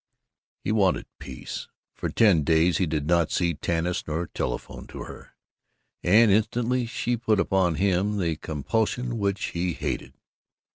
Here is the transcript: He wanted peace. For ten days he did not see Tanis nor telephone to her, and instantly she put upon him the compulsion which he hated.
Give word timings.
He 0.63 0.71
wanted 0.71 1.05
peace. 1.19 1.67
For 1.93 2.09
ten 2.09 2.41
days 2.43 2.79
he 2.79 2.87
did 2.87 3.05
not 3.05 3.29
see 3.31 3.53
Tanis 3.53 4.07
nor 4.07 4.25
telephone 4.25 4.87
to 4.87 5.03
her, 5.03 5.35
and 6.01 6.31
instantly 6.31 6.87
she 6.87 7.15
put 7.15 7.39
upon 7.39 7.75
him 7.75 8.17
the 8.17 8.35
compulsion 8.37 9.19
which 9.19 9.51
he 9.51 9.73
hated. 9.73 10.15